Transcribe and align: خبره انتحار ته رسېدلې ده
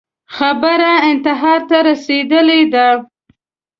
خبره 0.35 0.93
انتحار 1.11 1.59
ته 1.69 1.77
رسېدلې 1.89 2.61
ده 2.73 2.87